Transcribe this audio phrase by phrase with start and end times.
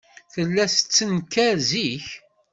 [0.33, 2.07] Tella tettenkar zik.